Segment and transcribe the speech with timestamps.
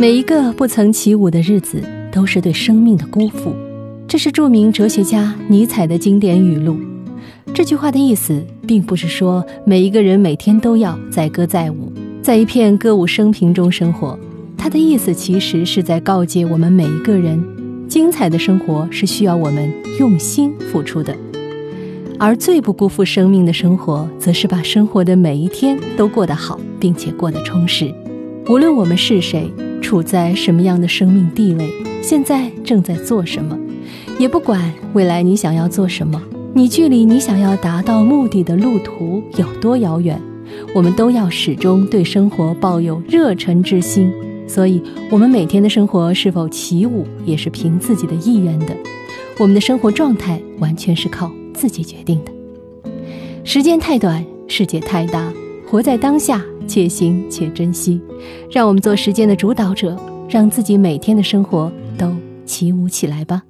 [0.00, 1.82] 每一个不曾起舞的日子，
[2.12, 3.52] 都是对生命的辜负。
[4.06, 6.76] 这是著名哲学家尼采的经典语录。
[7.52, 11.92] 这句话的意思，并不是说每一个人每天都要载歌载舞，
[12.22, 14.16] 在一片歌舞升平中生活。
[14.56, 17.42] 它的意思其实是在告诫我们每一个人，
[17.88, 19.68] 精彩的生活是需要我们
[19.98, 21.12] 用心付出的。
[22.20, 27.92] 而最不辜负生命的生活，则是把生活的每一天都过得好，并且过得充实。
[28.48, 31.68] 无论我们是谁，处在什么样的生命地位，
[32.02, 33.58] 现在正在做什么，
[34.18, 36.22] 也不管未来你想要做什么，
[36.54, 40.20] 你距离你想要达到目的的路途有多遥远，
[40.74, 44.12] 我们都要始终对生活抱有热忱之心。
[44.46, 48.74] 所以，我们每天的生活是否起舞，也是凭自己的意愿的。
[49.38, 51.30] 我们的生活状态完全是靠。
[51.54, 52.30] 自己决定的。
[53.42, 55.32] 时间太短，世界太大，
[55.70, 58.00] 活在当下，且行且珍惜。
[58.50, 59.94] 让我们做时间的主导者，
[60.28, 62.10] 让自己每天的生活都
[62.46, 63.42] 起舞起来吧。